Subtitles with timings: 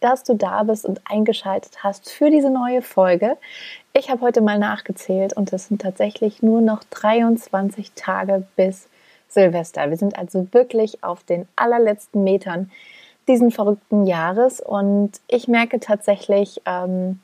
[0.00, 3.36] dass du da bist und eingeschaltet hast für diese neue Folge.
[3.92, 8.88] Ich habe heute mal nachgezählt und es sind tatsächlich nur noch 23 Tage bis
[9.28, 9.88] Silvester.
[9.90, 12.70] Wir sind also wirklich auf den allerletzten Metern
[13.28, 17.20] diesen verrückten Jahres und ich merke tatsächlich, ähm,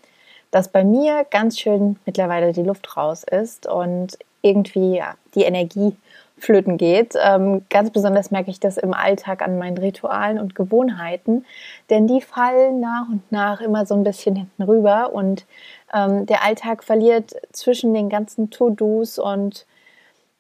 [0.51, 5.97] dass bei mir ganz schön mittlerweile die Luft raus ist und irgendwie ja, die Energie
[6.43, 7.15] flöten geht.
[7.23, 11.45] Ähm, ganz besonders merke ich das im Alltag an meinen Ritualen und Gewohnheiten,
[11.89, 15.47] denn die fallen nach und nach immer so ein bisschen hinten rüber und
[15.95, 19.67] ähm, der Alltag verliert zwischen den ganzen To-Dos und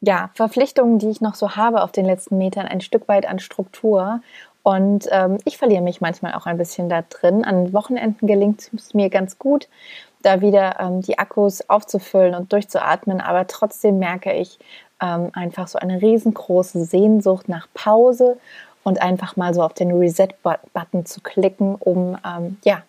[0.01, 3.39] ja, Verpflichtungen, die ich noch so habe auf den letzten Metern, ein Stück weit an
[3.39, 4.21] Struktur.
[4.65, 7.45] Und ähm, ich verliere mich manchmal auch ein bisschen da drin.
[7.45, 9.69] An Wochenenden gelingt es mir ganz gut,
[10.23, 13.21] da wieder ähm, die Akkus aufzufüllen und durchzuatmen.
[13.21, 14.59] Aber trotzdem merke ich,
[15.03, 18.39] ähm, einfach so eine riesengroße Sehnsucht nach Pause
[18.84, 22.83] und einfach mal so auf den Reset-Button zu klicken, um ähm, ja,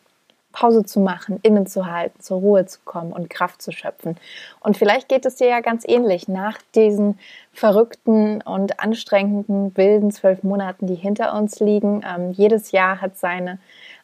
[0.53, 4.17] Pause zu machen, innezuhalten, zur Ruhe zu kommen und Kraft zu schöpfen.
[4.59, 7.17] Und vielleicht geht es dir ja ganz ähnlich nach diesen
[7.51, 12.03] verrückten und anstrengenden, wilden zwölf Monaten, die hinter uns liegen.
[12.07, 13.59] Ähm, jedes Jahr hat seine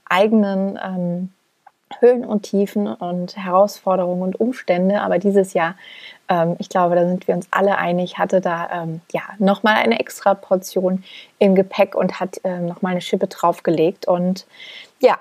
[0.06, 1.30] eigenen ähm,
[2.00, 5.02] Höhen und Tiefen und Herausforderungen und Umstände.
[5.02, 5.76] Aber dieses Jahr,
[6.28, 10.00] ähm, ich glaube, da sind wir uns alle einig, hatte da ähm, ja nochmal eine
[10.00, 11.04] extra Portion
[11.40, 14.08] im Gepäck und hat ähm, nochmal eine Schippe draufgelegt.
[14.08, 14.46] Und
[15.00, 15.18] ja,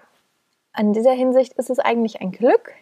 [0.72, 2.72] an dieser Hinsicht ist es eigentlich ein Glück,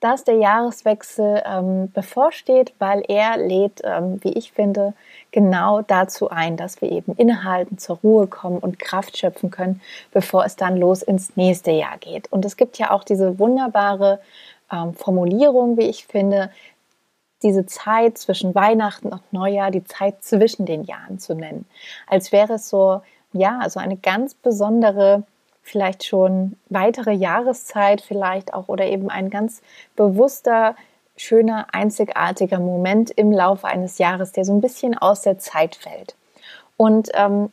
[0.00, 4.94] dass der Jahreswechsel ähm, bevorsteht, weil er lädt, ähm, wie ich finde,
[5.30, 9.80] genau dazu ein, dass wir eben innehalten, zur Ruhe kommen und Kraft schöpfen können,
[10.10, 12.32] bevor es dann los ins nächste Jahr geht.
[12.32, 14.20] Und es gibt ja auch diese wunderbare
[14.72, 16.50] ähm, Formulierung, wie ich finde,
[17.42, 21.66] diese Zeit zwischen Weihnachten und Neujahr, die Zeit zwischen den Jahren zu nennen.
[22.06, 25.24] Als wäre es so, ja, also eine ganz besondere
[25.70, 29.62] vielleicht schon weitere Jahreszeit vielleicht auch oder eben ein ganz
[29.96, 30.74] bewusster,
[31.16, 36.14] schöner, einzigartiger Moment im Laufe eines Jahres, der so ein bisschen aus der Zeit fällt.
[36.76, 37.52] Und ähm,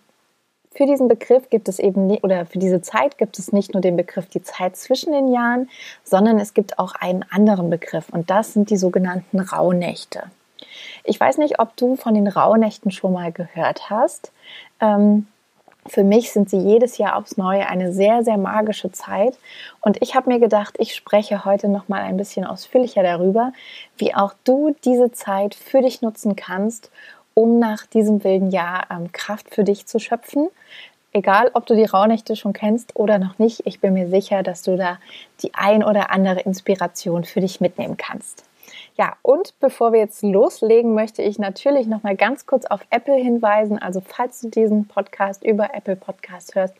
[0.73, 3.97] für diesen Begriff gibt es eben, oder für diese Zeit gibt es nicht nur den
[3.97, 5.69] Begriff die Zeit zwischen den Jahren,
[6.03, 10.23] sondern es gibt auch einen anderen Begriff und das sind die sogenannten Rauhnächte.
[11.03, 14.31] Ich weiß nicht, ob du von den Rauhnächten schon mal gehört hast.
[14.79, 15.27] Ähm,
[15.89, 19.37] für mich sind sie jedes Jahr aufs Neue eine sehr, sehr magische Zeit.
[19.81, 23.53] Und ich habe mir gedacht, ich spreche heute noch mal ein bisschen ausführlicher darüber,
[23.97, 26.91] wie auch du diese Zeit für dich nutzen kannst,
[27.33, 30.49] um nach diesem wilden Jahr ähm, Kraft für dich zu schöpfen.
[31.13, 34.61] Egal, ob du die Rauhnächte schon kennst oder noch nicht, ich bin mir sicher, dass
[34.61, 34.99] du da
[35.41, 38.46] die ein oder andere Inspiration für dich mitnehmen kannst.
[38.99, 43.13] Ja, und bevor wir jetzt loslegen, möchte ich natürlich noch mal ganz kurz auf Apple
[43.13, 43.77] hinweisen.
[43.79, 46.73] Also, falls du diesen Podcast über Apple Podcast hörst,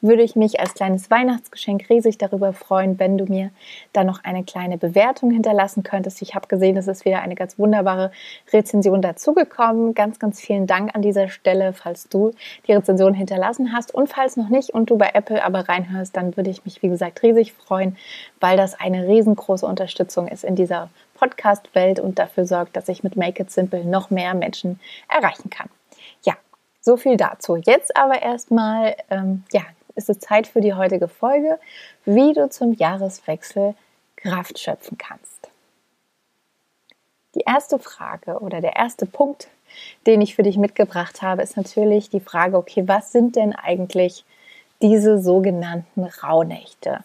[0.00, 3.50] würde ich mich als kleines Weihnachtsgeschenk riesig darüber freuen, wenn du mir
[3.92, 6.22] da noch eine kleine Bewertung hinterlassen könntest.
[6.22, 8.12] Ich habe gesehen, es ist wieder eine ganz wunderbare
[8.52, 9.94] Rezension dazugekommen.
[9.94, 12.30] Ganz, ganz vielen Dank an dieser Stelle, falls du
[12.68, 13.92] die Rezension hinterlassen hast.
[13.92, 16.88] Und falls noch nicht und du bei Apple aber reinhörst, dann würde ich mich, wie
[16.88, 17.96] gesagt, riesig freuen,
[18.38, 23.16] weil das eine riesengroße Unterstützung ist in dieser Podcast-Welt und dafür sorgt, dass ich mit
[23.16, 25.68] Make It Simple noch mehr Menschen erreichen kann.
[26.22, 26.34] Ja,
[26.80, 27.56] so viel dazu.
[27.56, 29.62] Jetzt aber erstmal, ähm, ja,
[29.94, 31.58] ist es Zeit für die heutige Folge,
[32.04, 33.74] wie du zum Jahreswechsel
[34.16, 35.50] Kraft schöpfen kannst.
[37.34, 39.48] Die erste Frage oder der erste Punkt,
[40.06, 44.24] den ich für dich mitgebracht habe, ist natürlich die Frage, okay, was sind denn eigentlich
[44.80, 47.00] diese sogenannten Rauhnächte?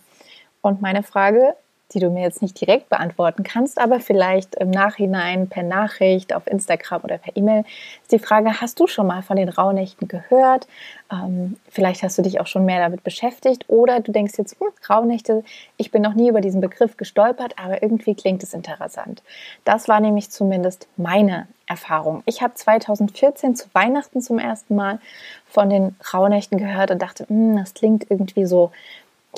[0.62, 1.56] Und meine Frage
[1.94, 6.46] die du mir jetzt nicht direkt beantworten kannst, aber vielleicht im Nachhinein per Nachricht auf
[6.48, 7.64] Instagram oder per E-Mail,
[8.02, 10.68] ist die Frage, hast du schon mal von den Rauhnächten gehört?
[11.12, 14.68] Ähm, vielleicht hast du dich auch schon mehr damit beschäftigt oder du denkst jetzt, hm,
[14.90, 15.44] Rauhnächte,
[15.78, 19.24] ich bin noch nie über diesen Begriff gestolpert, aber irgendwie klingt es interessant.
[19.66, 22.24] Das war nämlich zumindest meine Erfahrung.
[22.26, 25.00] Ich habe 2014 zu Weihnachten zum ersten Mal
[25.48, 28.72] von den Rauhnächten gehört und dachte, hm, das klingt irgendwie so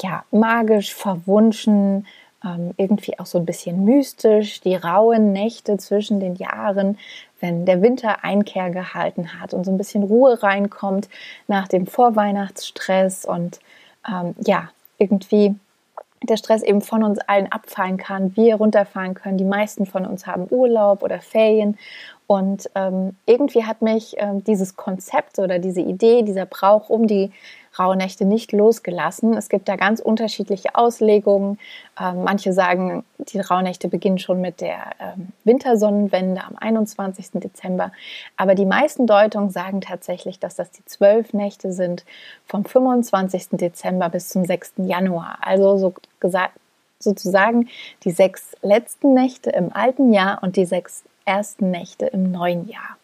[0.01, 2.07] ja, magisch, verwunschen,
[2.43, 6.97] ähm, irgendwie auch so ein bisschen mystisch, die rauen Nächte zwischen den Jahren,
[7.39, 11.09] wenn der Winter Einkehr gehalten hat und so ein bisschen Ruhe reinkommt
[11.47, 13.59] nach dem Vorweihnachtsstress und
[14.07, 15.55] ähm, ja, irgendwie
[16.23, 19.37] der Stress eben von uns allen abfallen kann, wir runterfahren können.
[19.37, 21.77] Die meisten von uns haben Urlaub oder Ferien.
[22.27, 27.31] Und ähm, irgendwie hat mich ähm, dieses Konzept oder diese Idee, dieser Brauch um die
[27.77, 29.35] Rauhnächte nicht losgelassen.
[29.37, 31.57] Es gibt da ganz unterschiedliche Auslegungen.
[31.99, 37.31] Ähm, manche sagen, die Rauhnächte beginnen schon mit der ähm, Wintersonnenwende am 21.
[37.33, 37.91] Dezember.
[38.35, 42.03] Aber die meisten Deutungen sagen tatsächlich, dass das die zwölf Nächte sind
[42.45, 43.49] vom 25.
[43.51, 44.73] Dezember bis zum 6.
[44.77, 45.37] Januar.
[45.41, 46.53] Also so gesagt,
[46.99, 47.69] sozusagen
[48.03, 52.97] die sechs letzten Nächte im alten Jahr und die sechs ersten Nächte im neuen Jahr.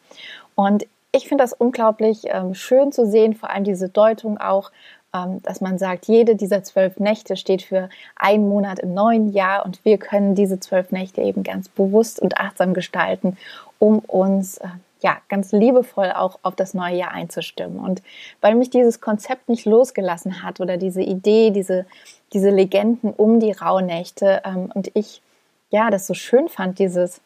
[0.55, 4.71] Und ich finde das unglaublich ähm, schön zu sehen, vor allem diese Deutung auch,
[5.13, 9.65] ähm, dass man sagt, jede dieser zwölf Nächte steht für einen Monat im neuen Jahr
[9.65, 13.37] und wir können diese zwölf Nächte eben ganz bewusst und achtsam gestalten,
[13.79, 14.67] um uns äh,
[15.01, 17.79] ja, ganz liebevoll auch auf das neue Jahr einzustimmen.
[17.79, 18.01] Und
[18.41, 21.85] weil mich dieses Konzept nicht losgelassen hat oder diese Idee, diese,
[22.33, 25.21] diese Legenden um die Rauhnächte ähm, und ich
[25.69, 27.21] ja das so schön fand, dieses,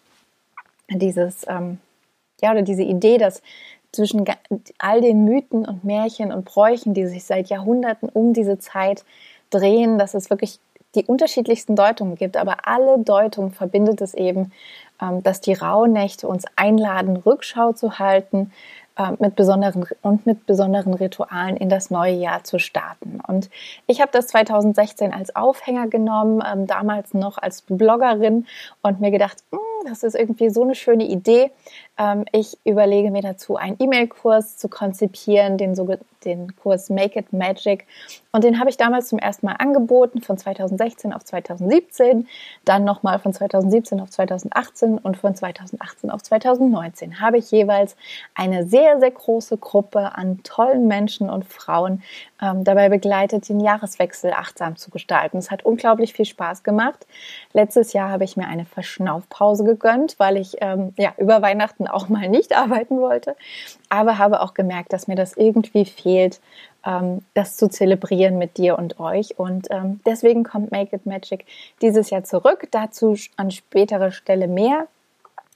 [0.90, 1.80] dieses, ähm,
[2.42, 3.42] ja, oder diese Idee, dass
[3.92, 4.26] zwischen
[4.78, 9.04] all den Mythen und Märchen und Bräuchen, die sich seit Jahrhunderten um diese Zeit
[9.50, 10.60] drehen, dass es wirklich
[10.96, 14.52] die unterschiedlichsten Deutungen gibt, aber alle Deutungen verbindet es eben,
[15.02, 18.52] ähm, dass die Rauhnächte uns einladen, Rückschau zu halten,
[18.98, 23.22] äh, mit besonderen und mit besonderen Ritualen in das neue Jahr zu starten.
[23.26, 23.50] Und
[23.88, 28.46] ich habe das 2016 als Aufhänger genommen, ähm, damals noch als Bloggerin
[28.82, 31.52] und mir gedacht, hm, das ist irgendwie so eine schöne Idee.
[31.98, 35.76] Ähm, ich überlege mir dazu einen E-Mail-Kurs zu konzipieren, den,
[36.26, 37.86] den Kurs Make It Magic.
[38.34, 42.28] Und den habe ich damals zum ersten Mal angeboten, von 2016 auf 2017,
[42.64, 47.98] dann nochmal von 2017 auf 2018 und von 2018 auf 2019 habe ich jeweils
[48.34, 52.04] eine sehr, sehr große Gruppe an tollen Menschen und Frauen
[52.42, 55.38] ähm, dabei begleitet, den Jahreswechsel achtsam zu gestalten.
[55.38, 57.06] Es hat unglaublich viel Spaß gemacht.
[57.52, 62.08] Letztes Jahr habe ich mir eine Verschnaufpause gegönnt, weil ich ähm, ja über Weihnachten auch
[62.08, 63.36] mal nicht arbeiten wollte,
[63.90, 66.40] aber habe auch gemerkt, dass mir das irgendwie fehlt,
[66.84, 69.38] das zu zelebrieren mit dir und euch.
[69.38, 71.46] Und ähm, deswegen kommt Make It Magic
[71.82, 72.68] dieses Jahr zurück.
[72.72, 74.88] Dazu an späterer Stelle mehr.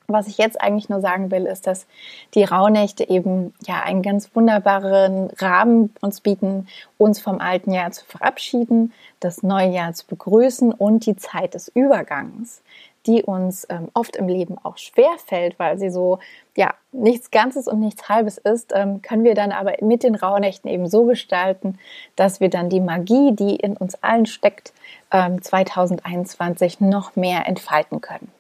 [0.08, 1.88] Was ich jetzt eigentlich nur sagen will, ist, dass
[2.36, 6.68] die Rauhnächte eben ja einen ganz wunderbaren Rahmen uns bieten,
[7.00, 11.70] uns vom alten Jahr zu verabschieden, das neue Jahr zu begrüßen und die Zeit des
[11.70, 12.62] Übergangs,
[13.08, 16.20] die uns ähm, oft im Leben auch schwer fällt, weil sie so
[16.56, 20.70] ja nichts Ganzes und nichts Halbes ist, ähm, können wir dann aber mit den Rauhnächten
[20.70, 21.78] eben so gestalten,
[22.16, 24.74] dass wir dann die Magie, die in uns allen steckt,
[25.12, 28.32] ähm, 2021 noch mehr entfalten können.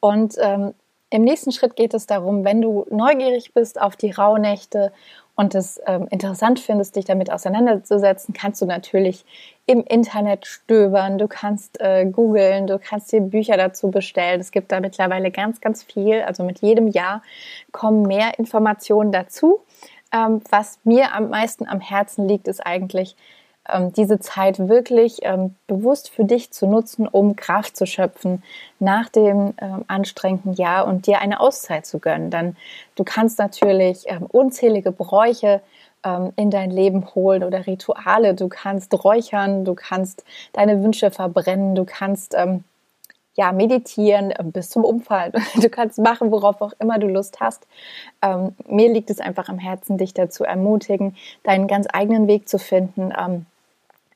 [0.00, 0.74] Und ähm,
[1.10, 4.92] im nächsten Schritt geht es darum, wenn du neugierig bist auf die Rauhnächte
[5.36, 9.24] und es ähm, interessant findest, dich damit auseinanderzusetzen, kannst du natürlich
[9.66, 14.40] im Internet stöbern, du kannst äh, googeln, du kannst dir Bücher dazu bestellen.
[14.40, 16.22] Es gibt da mittlerweile ganz, ganz viel.
[16.22, 17.22] Also mit jedem Jahr
[17.70, 19.60] kommen mehr Informationen dazu.
[20.10, 23.14] Ähm, was mir am meisten am Herzen liegt, ist eigentlich,
[23.68, 28.42] ähm, diese Zeit wirklich ähm, bewusst für dich zu nutzen, um Kraft zu schöpfen
[28.78, 32.30] nach dem ähm, anstrengenden Jahr und dir eine Auszeit zu gönnen.
[32.30, 32.56] Dann
[32.94, 35.60] du kannst natürlich ähm, unzählige Bräuche
[36.04, 38.34] ähm, in dein Leben holen oder Rituale.
[38.34, 42.64] Du kannst räuchern, du kannst deine Wünsche verbrennen, du kannst ähm,
[43.36, 45.32] ja, meditieren bis zum Umfall.
[45.60, 47.66] Du kannst machen, worauf auch immer du Lust hast.
[48.22, 52.58] Ähm, mir liegt es einfach am Herzen, dich dazu ermutigen, deinen ganz eigenen Weg zu
[52.58, 53.12] finden.
[53.16, 53.46] Ähm,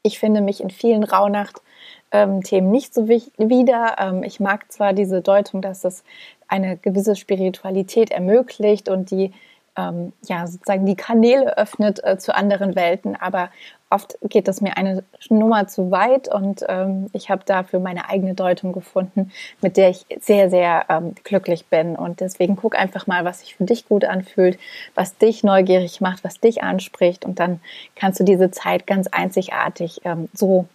[0.03, 3.97] ich finde mich in vielen Rauhnacht-Themen nicht so wieder.
[3.99, 6.05] Ähm, ich mag zwar diese Deutung, dass das
[6.49, 9.33] eine gewisse Spiritualität ermöglicht und die
[9.77, 13.51] ähm, ja sozusagen die Kanäle öffnet äh, zu anderen Welten, aber
[13.91, 18.35] oft geht das mir eine Nummer zu weit und ähm, ich habe dafür meine eigene
[18.35, 21.97] Deutung gefunden, mit der ich sehr, sehr ähm, glücklich bin.
[21.97, 24.59] Und deswegen guck einfach mal, was sich für dich gut anfühlt,
[24.95, 27.61] was dich neugierig macht, was dich anspricht und dann
[27.97, 30.67] kannst du diese Zeit ganz einzigartig ähm, so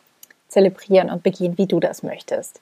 [0.47, 2.61] zelebrieren und begehen, wie du das möchtest.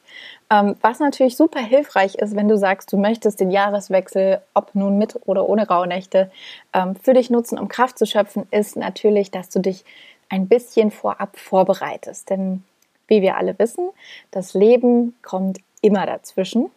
[0.49, 4.97] Ähm, was natürlich super hilfreich ist, wenn du sagst, du möchtest den Jahreswechsel, ob nun
[4.97, 6.31] mit oder ohne Rauhnächte,
[6.73, 9.85] ähm, für dich nutzen, um Kraft zu schöpfen, ist natürlich, dass du dich
[10.29, 12.29] ein bisschen vorab vorbereitest.
[12.29, 12.63] Denn
[13.07, 13.89] wie wir alle wissen,
[14.31, 16.71] das Leben kommt immer dazwischen.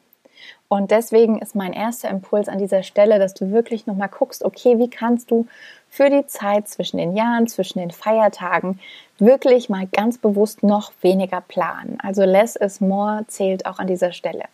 [0.69, 4.79] Und deswegen ist mein erster Impuls an dieser Stelle, dass du wirklich nochmal guckst, okay,
[4.79, 5.47] wie kannst du
[5.89, 8.81] für die Zeit zwischen den Jahren, zwischen den Feiertagen
[9.19, 11.99] wirklich mal ganz bewusst noch weniger planen.
[12.03, 14.45] Also less is more zählt auch an dieser Stelle.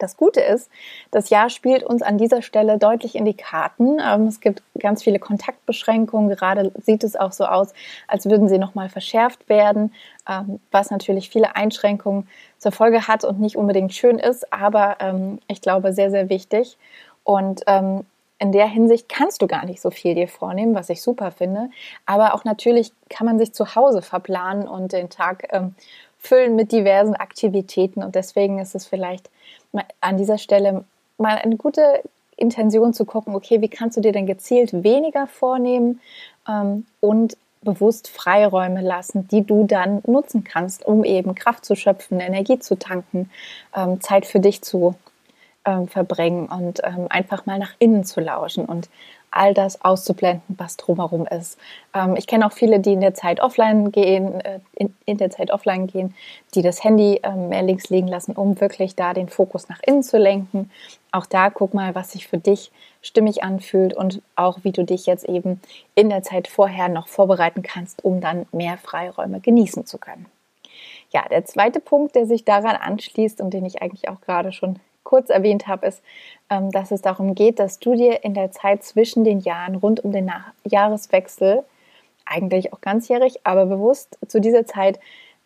[0.00, 0.70] Das Gute ist,
[1.10, 3.98] das Jahr spielt uns an dieser Stelle deutlich in die Karten.
[4.00, 6.30] Ähm, es gibt ganz viele Kontaktbeschränkungen.
[6.30, 7.72] Gerade sieht es auch so aus,
[8.08, 9.92] als würden sie nochmal verschärft werden,
[10.28, 12.26] ähm, was natürlich viele Einschränkungen
[12.58, 16.76] zur Folge hat und nicht unbedingt schön ist, aber ähm, ich glaube sehr, sehr wichtig.
[17.22, 17.62] Und
[18.40, 21.68] in der Hinsicht kannst du gar nicht so viel dir vornehmen, was ich super finde.
[22.06, 25.46] Aber auch natürlich kann man sich zu Hause verplanen und den Tag
[26.20, 28.02] füllen mit diversen Aktivitäten.
[28.02, 29.30] Und deswegen ist es vielleicht
[30.00, 30.84] an dieser Stelle
[31.18, 32.02] mal eine gute
[32.36, 36.00] Intention zu gucken, okay, wie kannst du dir denn gezielt weniger vornehmen
[36.48, 42.20] ähm, und bewusst Freiräume lassen, die du dann nutzen kannst, um eben Kraft zu schöpfen,
[42.20, 43.30] Energie zu tanken,
[43.76, 44.94] ähm, Zeit für dich zu
[45.66, 48.88] ähm, verbringen und ähm, einfach mal nach innen zu lauschen und
[49.30, 51.58] all das auszublenden, was drumherum ist.
[51.94, 55.30] Ähm, ich kenne auch viele, die in der Zeit offline gehen, äh, in, in, der
[55.30, 56.14] Zeit offline gehen,
[56.54, 60.02] die das Handy ähm, mehr links liegen lassen, um wirklich da den Fokus nach innen
[60.02, 60.70] zu lenken.
[61.12, 62.70] Auch da guck mal, was sich für dich
[63.02, 65.60] stimmig anfühlt und auch wie du dich jetzt eben
[65.94, 70.26] in der Zeit vorher noch vorbereiten kannst, um dann mehr Freiräume genießen zu können.
[71.12, 74.78] Ja, der zweite Punkt, der sich daran anschließt und den ich eigentlich auch gerade schon
[75.02, 76.02] kurz erwähnt habe, ist,
[76.50, 80.04] ähm, dass es darum geht, dass du dir in der Zeit zwischen den Jahren rund
[80.04, 80.30] um den
[80.64, 81.64] Jahreswechsel,
[82.26, 85.00] eigentlich auch ganzjährig, aber bewusst zu dieser Zeit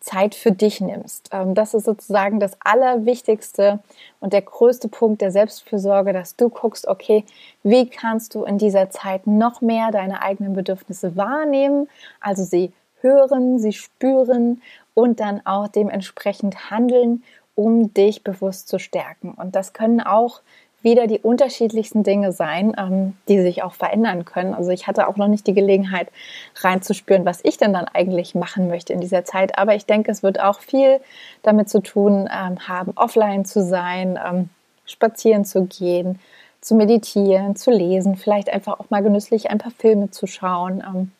[0.05, 1.29] Zeit für dich nimmst.
[1.33, 3.79] Ähm, das ist sozusagen das Allerwichtigste
[4.19, 7.25] und der größte Punkt der Selbstfürsorge, dass du guckst, okay,
[7.63, 11.89] wie kannst du in dieser Zeit noch mehr deine eigenen Bedürfnisse wahrnehmen,
[12.21, 12.71] also sie
[13.01, 14.61] hören, sie spüren
[14.93, 17.23] und dann auch dementsprechend handeln
[17.55, 19.31] um dich bewusst zu stärken.
[19.31, 20.41] Und das können auch
[20.85, 24.53] wieder die unterschiedlichsten Dinge sein, ähm, die sich auch verändern können.
[24.53, 26.09] Also ich hatte auch noch nicht die Gelegenheit
[26.57, 29.57] reinzuspüren, was ich denn dann eigentlich machen möchte in dieser Zeit.
[29.57, 30.99] Aber ich denke, es wird auch viel
[31.41, 34.49] damit zu tun ähm, haben, offline zu sein, ähm,
[34.85, 36.19] spazieren zu gehen,
[36.61, 40.83] zu meditieren, zu lesen, vielleicht einfach auch mal genüsslich ein paar Filme zu schauen.
[40.85, 41.11] Ähm,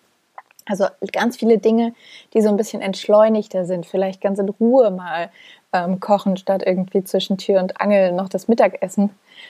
[0.67, 1.93] also ganz viele Dinge,
[2.33, 5.29] die so ein bisschen entschleunigter sind, vielleicht ganz in Ruhe mal
[5.75, 9.09] ähm, kochen, statt irgendwie zwischen Tür und Angel noch das Mittagessen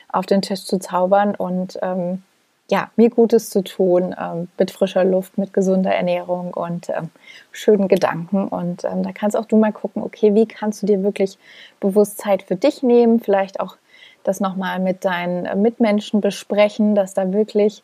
[0.09, 2.23] auf den Tisch zu zaubern und ähm,
[2.67, 7.11] ja, mir Gutes zu tun, ähm, mit frischer Luft, mit gesunder Ernährung und ähm,
[7.51, 8.47] schönen Gedanken.
[8.47, 11.37] Und ähm, da kannst auch du mal gucken, okay, wie kannst du dir wirklich
[11.79, 13.77] bewusst Zeit für dich nehmen, vielleicht auch
[14.23, 17.83] das nochmal mit deinen äh, Mitmenschen besprechen, dass da wirklich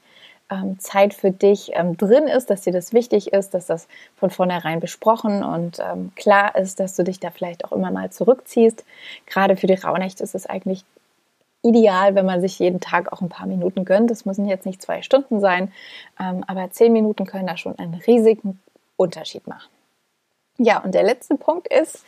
[0.52, 4.30] ähm, Zeit für dich ähm, drin ist, dass dir das wichtig ist, dass das von
[4.30, 8.84] vornherein besprochen und ähm, klar ist, dass du dich da vielleicht auch immer mal zurückziehst.
[9.26, 10.84] Gerade für die Rauhnächte ist es eigentlich
[11.64, 14.12] ideal, wenn man sich jeden Tag auch ein paar Minuten gönnt.
[14.12, 15.72] Das müssen jetzt nicht zwei Stunden sein,
[16.20, 18.60] ähm, aber zehn Minuten können da schon einen riesigen
[18.98, 19.70] Unterschied machen.
[20.58, 22.04] Ja, und der letzte Punkt ist,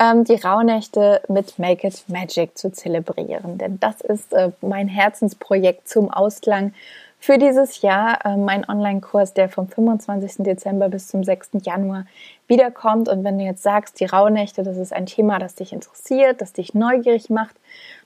[0.00, 3.58] ähm, die Rauhnächte mit Make It Magic zu zelebrieren.
[3.58, 6.74] Denn das ist äh, mein Herzensprojekt zum Ausklang
[7.22, 10.38] für dieses Jahr mein Online-Kurs, der vom 25.
[10.38, 11.50] Dezember bis zum 6.
[11.62, 12.04] Januar
[12.48, 13.08] wiederkommt.
[13.08, 16.52] Und wenn du jetzt sagst, die Rauhnächte, das ist ein Thema, das dich interessiert, das
[16.52, 17.54] dich neugierig macht,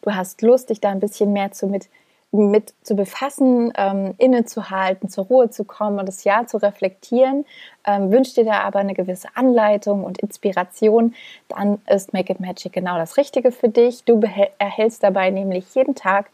[0.02, 1.88] du hast Lust, dich da ein bisschen mehr zu mit,
[2.30, 7.46] mit zu befassen, ähm, innezuhalten, zur Ruhe zu kommen und das Jahr zu reflektieren,
[7.86, 11.14] ähm, wünscht dir da aber eine gewisse Anleitung und Inspiration,
[11.48, 14.04] dann ist Make It Magic genau das Richtige für dich.
[14.04, 14.20] Du
[14.58, 16.28] erhältst dabei nämlich jeden Tag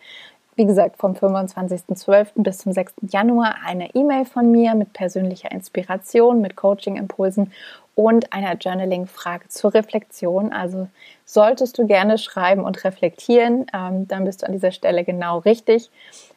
[0.55, 2.27] wie gesagt, vom 25.12.
[2.37, 2.95] bis zum 6.
[3.11, 7.53] Januar eine E-Mail von mir mit persönlicher Inspiration, mit Coaching-Impulsen
[7.95, 10.53] und einer Journaling-Frage zur Reflexion.
[10.53, 10.89] Also
[11.25, 15.91] solltest du gerne schreiben und reflektieren, ähm, dann bist du an dieser Stelle genau richtig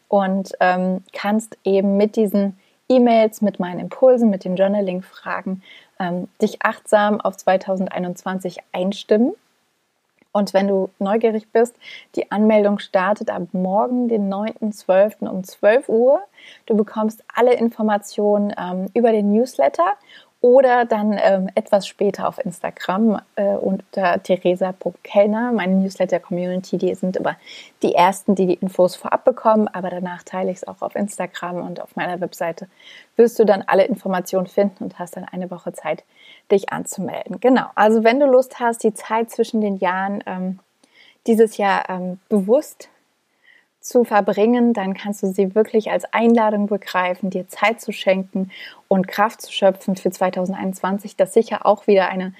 [0.07, 2.57] und ähm, kannst eben mit diesen
[2.87, 5.61] E-Mails, mit meinen Impulsen, mit den Journaling-Fragen
[5.99, 9.33] ähm, dich achtsam auf 2021 einstimmen
[10.35, 11.77] und wenn du neugierig bist,
[12.15, 15.29] die Anmeldung startet ab morgen, den 9.12.
[15.29, 16.19] um 12 Uhr.
[16.65, 19.93] Du bekommst alle Informationen ähm, über den Newsletter
[20.41, 25.51] oder dann ähm, etwas später auf Instagram äh, unter theresa.kellner.
[25.51, 27.35] Meine Newsletter-Community, die sind immer
[27.81, 31.65] die ersten, die die Infos vorab bekommen, aber danach teile ich es auch auf Instagram
[31.65, 32.67] und auf meiner Webseite
[33.15, 36.03] wirst du dann alle Informationen finden und hast dann eine Woche Zeit,
[36.51, 37.39] dich anzumelden.
[37.39, 40.59] Genau, also wenn du Lust hast, die Zeit zwischen den Jahren ähm,
[41.25, 42.89] dieses Jahr ähm, bewusst
[43.85, 48.49] zu verbringen, dann kannst du sie wirklich als Einladung begreifen, dir Zeit zu schenken
[48.87, 52.33] und Kraft zu schöpfen für 2021, das sicher auch wieder eine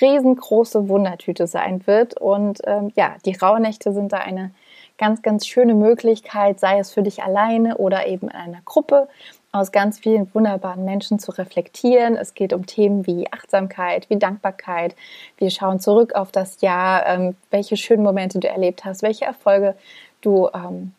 [0.00, 2.20] riesengroße Wundertüte sein wird.
[2.20, 4.52] Und ähm, ja, die Rauhnächte sind da eine
[4.96, 9.08] ganz, ganz schöne Möglichkeit, sei es für dich alleine oder eben in einer Gruppe,
[9.50, 12.16] aus ganz vielen wunderbaren Menschen zu reflektieren.
[12.16, 14.94] Es geht um Themen wie Achtsamkeit, wie Dankbarkeit.
[15.36, 19.74] Wir schauen zurück auf das Jahr, ähm, welche schönen Momente du erlebt hast, welche Erfolge
[20.22, 20.94] du ähm,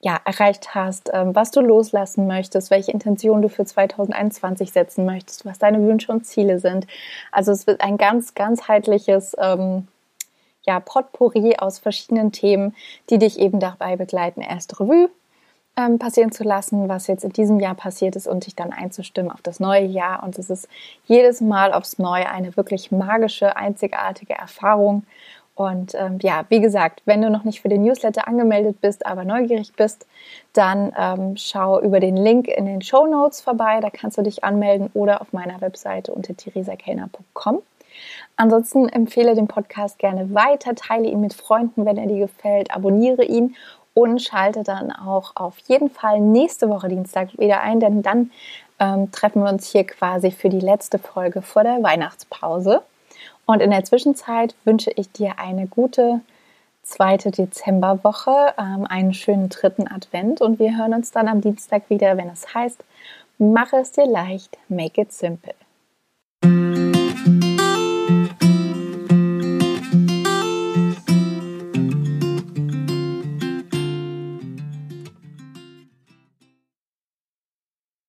[0.00, 5.44] ja, erreicht hast, ähm, was du loslassen möchtest, welche Intention du für 2021 setzen möchtest,
[5.44, 6.86] was deine Wünsche und Ziele sind.
[7.32, 9.88] Also es wird ein ganz ganzheitliches ähm,
[10.64, 12.74] ja, Potpourri aus verschiedenen Themen,
[13.10, 15.10] die dich eben dabei begleiten, erst Revue
[15.76, 19.30] ähm, passieren zu lassen, was jetzt in diesem Jahr passiert ist und dich dann einzustimmen
[19.30, 20.22] auf das neue Jahr.
[20.22, 20.68] Und es ist
[21.04, 25.04] jedes Mal aufs Neue eine wirklich magische, einzigartige Erfahrung.
[25.56, 29.24] Und ähm, ja, wie gesagt, wenn du noch nicht für den Newsletter angemeldet bist, aber
[29.24, 30.06] neugierig bist,
[30.52, 33.80] dann ähm, schau über den Link in den Show Notes vorbei.
[33.80, 37.62] Da kannst du dich anmelden oder auf meiner Webseite unter theresakellner.com.
[38.36, 43.24] Ansonsten empfehle den Podcast gerne weiter, teile ihn mit Freunden, wenn er dir gefällt, abonniere
[43.24, 43.56] ihn
[43.94, 48.30] und schalte dann auch auf jeden Fall nächste Woche Dienstag wieder ein, denn dann
[48.78, 52.82] ähm, treffen wir uns hier quasi für die letzte Folge vor der Weihnachtspause.
[53.46, 56.20] Und in der Zwischenzeit wünsche ich dir eine gute
[56.82, 62.16] zweite Dezemberwoche, ähm, einen schönen dritten Advent und wir hören uns dann am Dienstag wieder,
[62.16, 62.84] wenn es heißt,
[63.38, 65.54] mache es dir leicht, make it simple.